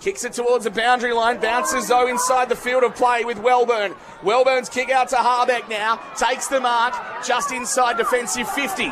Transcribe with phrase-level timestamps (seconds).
[0.00, 3.94] Kicks it towards the boundary line, bounces though inside the field of play with Wellburn.
[4.24, 8.88] Wellburn's kick out to Harbeck now, takes the mark just inside defensive 50.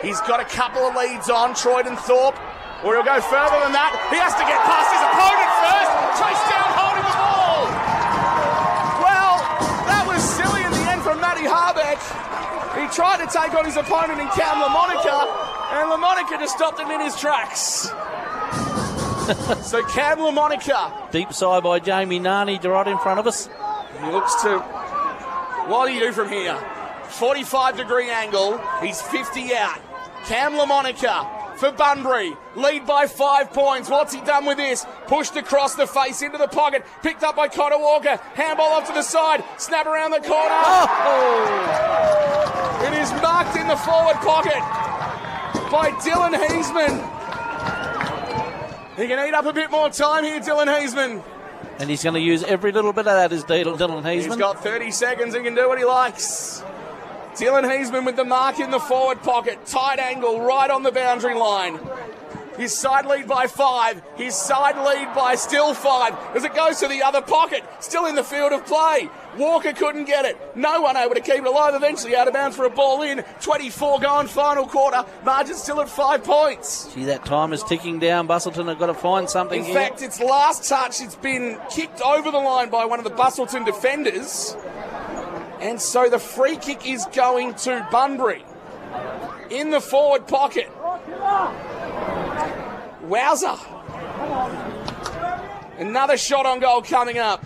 [0.00, 2.40] He's got a couple of leads on Troyden Thorpe,
[2.80, 3.92] or he'll go further than that.
[4.08, 5.92] He has to get past his opponent first.
[6.16, 7.68] Chase down holding the ball.
[9.04, 9.34] Well,
[9.92, 12.00] that was silly in the end from Matty Harbeck.
[12.80, 15.28] He tried to take on his opponent in Cam LaMonica,
[15.76, 17.92] and LaMonica just stopped him in his tracks.
[19.62, 21.10] so Cam LaMonica.
[21.10, 23.48] Deep side by Jamie Nani right in front of us.
[24.02, 24.58] He looks to.
[25.68, 26.58] What do you do from here?
[27.08, 28.60] 45 degree angle.
[28.82, 29.80] He's 50 out.
[30.26, 32.36] Cam LaMonica for Bunbury.
[32.54, 33.88] Lead by five points.
[33.88, 34.84] What's he done with this?
[35.06, 36.84] Pushed across the face into the pocket.
[37.02, 38.20] Picked up by Connor Walker.
[38.34, 39.42] Handball off to the side.
[39.56, 40.54] Snap around the corner.
[41.06, 41.64] Oh!
[42.86, 44.60] It is marked in the forward pocket
[45.70, 47.13] by Dylan Heisman.
[48.96, 51.22] He can eat up a bit more time here, Dylan Heisman.
[51.78, 54.12] And he's going to use every little bit of that, is Dylan Heisman.
[54.12, 55.34] He's got 30 seconds.
[55.34, 56.62] He can do what he likes.
[57.34, 59.66] Dylan Heisman with the mark in the forward pocket.
[59.66, 61.80] Tight angle right on the boundary line.
[62.56, 64.02] His side lead by five.
[64.16, 67.64] His side lead by still five as it goes to the other pocket.
[67.80, 69.08] Still in the field of play.
[69.36, 70.38] Walker couldn't get it.
[70.56, 71.74] No one able to keep it alive.
[71.74, 73.24] Eventually out of bounds for a ball in.
[73.40, 75.04] 24 gone final quarter.
[75.24, 76.92] Margin still at five points.
[76.94, 78.28] Gee, that time is ticking down.
[78.28, 79.74] Busselton have got to find something In here.
[79.74, 83.64] fact, its last touch, it's been kicked over the line by one of the Busselton
[83.66, 84.56] defenders.
[85.60, 88.44] And so the free kick is going to Bunbury
[89.50, 90.70] in the forward pocket.
[93.08, 93.58] Wowza.
[95.78, 97.44] Another shot on goal coming up.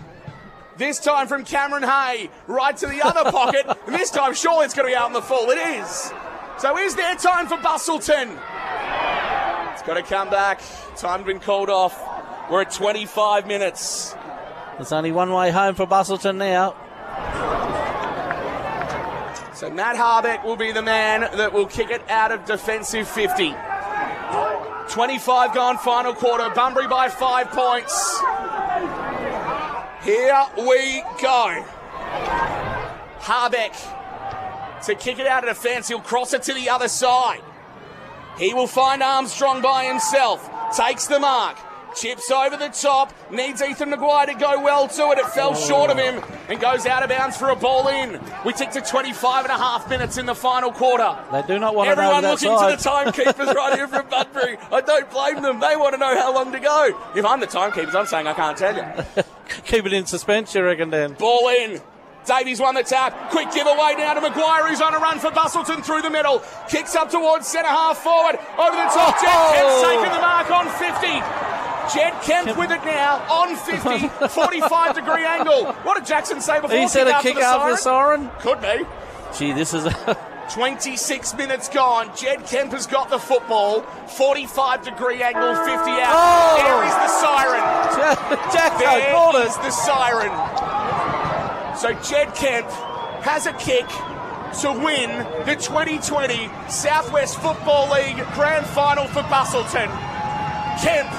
[0.77, 3.65] This time from Cameron Hay, right to the other pocket.
[3.85, 5.49] And this time, surely it's going to be out in the full.
[5.49, 6.13] It is.
[6.57, 8.37] So is there time for Busselton?
[9.73, 10.61] It's got to come back.
[10.95, 12.01] Time's been called off.
[12.49, 14.15] We're at 25 minutes.
[14.77, 16.75] There's only one way home for Busselton now.
[19.53, 23.53] So Matt Harbeck will be the man that will kick it out of defensive 50.
[24.89, 26.49] 25 gone final quarter.
[26.49, 28.19] Bunbury by five points.
[30.03, 31.65] Here we go.
[33.19, 33.75] Harbeck
[34.85, 35.87] to kick it out of defence.
[35.87, 37.41] He'll cross it to the other side.
[38.37, 40.49] He will find Armstrong by himself.
[40.75, 41.57] Takes the mark.
[41.95, 43.13] Chips over the top.
[43.31, 45.17] Needs Ethan Maguire to go well to it.
[45.17, 48.19] It fell short of him and goes out of bounds for a ball in.
[48.45, 51.17] We tick to 25 and a half minutes in the final quarter.
[51.31, 54.07] They do not want Everyone to know looking that to the timekeepers right here from
[54.07, 54.57] Bunbury.
[54.71, 55.59] I don't blame them.
[55.59, 56.99] They want to know how long to go.
[57.15, 59.23] If I'm the timekeepers, I'm saying I can't tell you.
[59.65, 61.13] Keep it in suspense, you reckon, then?
[61.13, 61.81] Ball in.
[62.25, 63.31] Davies won the tap.
[63.31, 66.43] Quick giveaway now to Maguire, who's on a run for Busselton through the middle.
[66.69, 68.37] Kicks up towards centre half forward.
[68.57, 69.17] Over the top.
[69.17, 69.89] Jed Kemp's oh!
[69.89, 71.48] taking the mark on 50.
[71.93, 74.27] Jed Kemp with it now on 50.
[74.27, 75.73] 45 degree angle.
[75.83, 76.77] What did Jackson say before?
[76.77, 78.29] He said a kick after the siren.
[78.39, 78.85] Could be.
[79.37, 80.17] Gee, this is a
[80.51, 82.09] 26 minutes gone.
[82.15, 83.81] Jed Kemp has got the football.
[84.07, 86.13] 45 degree angle, 50 out.
[86.15, 86.57] Oh!
[86.57, 88.79] There is the siren.
[88.79, 90.31] There called is the siren.
[91.77, 92.67] So Jed Kemp
[93.21, 93.87] has a kick
[94.61, 95.09] to win
[95.45, 99.87] the 2020 Southwest Football League Grand Final for Busselton.
[100.81, 101.09] Kemp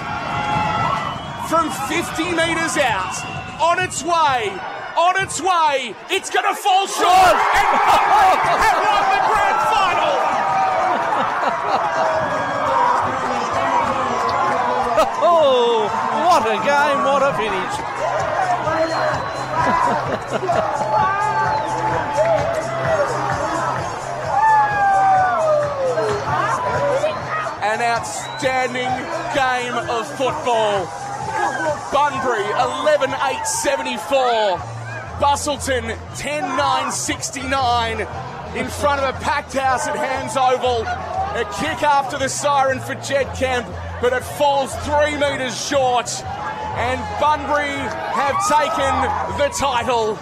[1.51, 3.19] from 50 metres out,
[3.61, 4.55] on its way,
[4.97, 5.97] on its way.
[6.09, 7.67] It's going to fall short, and
[8.63, 10.15] have won the Grand Final.
[15.23, 15.89] Oh,
[16.25, 17.75] what a game, what a finish.
[27.63, 28.93] An outstanding
[29.35, 31.00] game of football.
[31.93, 34.59] Bunbury 11 8 74.
[35.19, 38.01] Busselton 10 9 69.
[38.57, 40.87] In front of a packed house at Hands Oval.
[41.31, 43.65] A kick after the siren for Jed Kemp,
[44.01, 46.11] but it falls three metres short.
[46.75, 50.19] And Bunbury have taken the title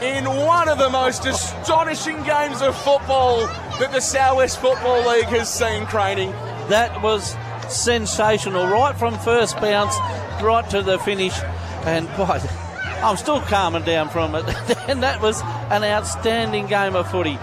[0.00, 3.46] in one of the most astonishing games of football
[3.78, 6.26] that the Southwest Football League has seen, Craney.
[6.68, 7.34] That was
[7.70, 9.96] sensational, right from first bounce
[10.42, 11.38] right to the finish.
[11.84, 12.40] And boy,
[13.02, 14.44] I'm still calming down from it.
[14.88, 17.38] and that was an outstanding game of footy.